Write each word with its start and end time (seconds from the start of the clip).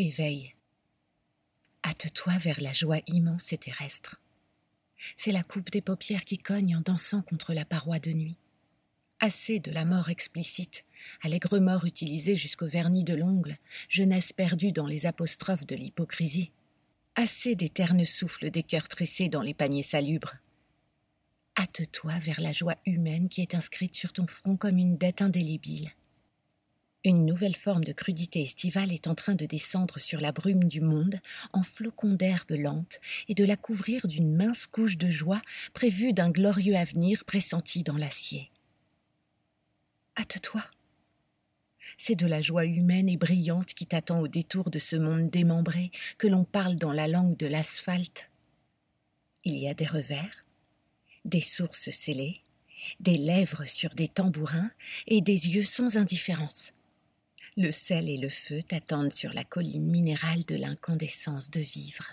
éveille. 0.00 0.54
Hâte-toi 1.84 2.38
vers 2.38 2.60
la 2.60 2.72
joie 2.72 3.00
immense 3.06 3.52
et 3.52 3.58
terrestre. 3.58 4.20
C'est 5.16 5.32
la 5.32 5.42
coupe 5.42 5.70
des 5.70 5.80
paupières 5.80 6.24
qui 6.24 6.38
cogne 6.38 6.76
en 6.76 6.80
dansant 6.80 7.22
contre 7.22 7.54
la 7.54 7.64
paroi 7.64 7.98
de 7.98 8.12
nuit. 8.12 8.36
Assez 9.18 9.60
de 9.60 9.70
la 9.70 9.84
mort 9.84 10.08
explicite, 10.08 10.84
allègre 11.22 11.58
mort 11.58 11.84
utilisée 11.84 12.36
jusqu'au 12.36 12.66
vernis 12.66 13.04
de 13.04 13.14
l'ongle, 13.14 13.58
jeunesse 13.88 14.32
perdue 14.32 14.72
dans 14.72 14.86
les 14.86 15.04
apostrophes 15.04 15.66
de 15.66 15.76
l'hypocrisie. 15.76 16.52
Assez 17.16 17.54
des 17.54 17.68
ternes 17.68 18.06
souffles 18.06 18.50
des 18.50 18.62
cœurs 18.62 18.88
tressés 18.88 19.28
dans 19.28 19.42
les 19.42 19.54
paniers 19.54 19.82
salubres. 19.82 20.36
Hâte-toi 21.58 22.18
vers 22.20 22.40
la 22.40 22.52
joie 22.52 22.76
humaine 22.86 23.28
qui 23.28 23.42
est 23.42 23.54
inscrite 23.54 23.94
sur 23.94 24.14
ton 24.14 24.26
front 24.26 24.56
comme 24.56 24.78
une 24.78 24.96
dette 24.96 25.20
indélébile. 25.20 25.90
Une 27.02 27.24
nouvelle 27.24 27.56
forme 27.56 27.84
de 27.84 27.92
crudité 27.92 28.42
estivale 28.42 28.92
est 28.92 29.06
en 29.06 29.14
train 29.14 29.34
de 29.34 29.46
descendre 29.46 29.98
sur 29.98 30.20
la 30.20 30.32
brume 30.32 30.64
du 30.64 30.82
monde 30.82 31.18
en 31.54 31.62
flocons 31.62 32.12
d'herbe 32.12 32.50
lente 32.50 33.00
et 33.26 33.34
de 33.34 33.44
la 33.44 33.56
couvrir 33.56 34.06
d'une 34.06 34.36
mince 34.36 34.66
couche 34.66 34.98
de 34.98 35.10
joie 35.10 35.40
prévue 35.72 36.12
d'un 36.12 36.30
glorieux 36.30 36.76
avenir 36.76 37.24
pressenti 37.24 37.84
dans 37.84 37.96
l'acier. 37.96 38.50
Hâte-toi. 40.18 40.62
C'est 41.96 42.16
de 42.16 42.26
la 42.26 42.42
joie 42.42 42.66
humaine 42.66 43.08
et 43.08 43.16
brillante 43.16 43.72
qui 43.72 43.86
t'attend 43.86 44.20
au 44.20 44.28
détour 44.28 44.68
de 44.68 44.78
ce 44.78 44.96
monde 44.96 45.30
démembré 45.30 45.90
que 46.18 46.26
l'on 46.26 46.44
parle 46.44 46.76
dans 46.76 46.92
la 46.92 47.08
langue 47.08 47.38
de 47.38 47.46
l'asphalte. 47.46 48.28
Il 49.44 49.56
y 49.56 49.68
a 49.68 49.74
des 49.74 49.86
revers, 49.86 50.44
des 51.24 51.40
sources 51.40 51.90
scellées, 51.92 52.42
des 53.00 53.16
lèvres 53.16 53.64
sur 53.64 53.94
des 53.94 54.08
tambourins 54.08 54.70
et 55.06 55.22
des 55.22 55.48
yeux 55.48 55.64
sans 55.64 55.96
indifférence. 55.96 56.74
Le 57.56 57.72
sel 57.72 58.08
et 58.08 58.18
le 58.18 58.28
feu 58.28 58.62
t'attendent 58.62 59.12
sur 59.12 59.32
la 59.32 59.44
colline 59.44 59.86
minérale 59.86 60.44
de 60.46 60.54
l'incandescence 60.54 61.50
de 61.50 61.60
vivre. 61.60 62.04